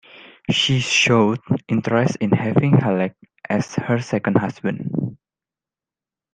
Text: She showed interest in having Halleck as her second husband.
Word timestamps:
She 0.49 0.79
showed 0.79 1.41
interest 1.67 2.15
in 2.21 2.31
having 2.31 2.73
Halleck 2.75 3.15
as 3.47 3.75
her 3.75 4.01
second 4.01 4.37
husband. 4.37 5.15